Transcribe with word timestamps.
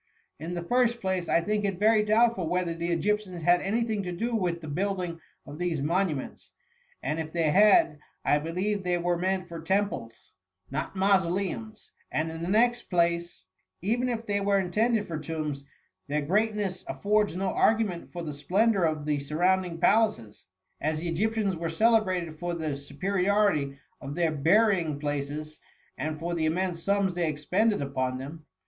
In 0.39 0.55
the 0.55 0.63
first 0.63 0.99
place, 0.99 1.29
I 1.29 1.41
think 1.41 1.63
it 1.63 1.77
very 1.77 2.01
doubtful 2.01 2.49
whether 2.49 2.73
the 2.73 2.87
Egyptians 2.91 3.43
had 3.43 3.61
any 3.61 3.83
thing 3.83 4.01
to 4.01 4.11
do 4.11 4.33
with 4.35 4.59
the 4.59 4.67
build 4.67 4.99
ing 5.03 5.19
of 5.45 5.59
these 5.59 5.79
monuments; 5.79 6.49
and 7.03 7.19
if 7.19 7.31
they 7.31 7.51
had, 7.51 7.99
I 8.25 8.39
believe 8.39 8.81
they 8.83 8.97
were 8.97 9.15
meant 9.15 9.47
for 9.47 9.61
temples, 9.61 10.31
not 10.71 10.95
mauso 10.95 11.29
leums; 11.29 11.91
and 12.11 12.31
in 12.31 12.41
the 12.41 12.49
next 12.49 12.89
place, 12.89 13.45
even 13.83 14.09
if 14.09 14.25
they 14.25 14.39
were 14.39 14.57
intended 14.59 15.07
for 15.07 15.19
tombs, 15.19 15.65
their 16.07 16.23
greatness 16.23 16.83
af 16.87 17.03
fords 17.03 17.35
no 17.35 17.49
argument 17.51 18.11
for 18.11 18.23
the 18.23 18.33
splendour 18.33 18.85
of 18.85 19.05
the 19.05 19.19
sur 19.19 19.37
rounding 19.37 19.77
palaces; 19.79 20.47
as 20.81 20.97
the 20.97 21.09
Egyptians 21.09 21.55
were 21.55 21.69
cele 21.69 22.03
brated 22.03 22.39
for 22.39 22.55
the 22.55 22.75
superiority 22.75 23.77
of 24.01 24.15
their 24.15 24.31
burying 24.31 24.97
places, 24.99 25.59
and 25.95 26.19
for 26.19 26.33
the 26.33 26.47
immense 26.47 26.81
sums 26.81 27.13
they 27.13 27.29
expended 27.29 27.83
upon 27.83 28.17
them. 28.17 28.47